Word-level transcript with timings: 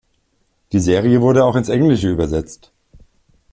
Die 0.71 0.79
Serie 0.79 1.21
wurde 1.21 1.45
auch 1.45 1.55
ins 1.55 1.69
Englische 1.69 2.09
übersetzt. 2.09 2.71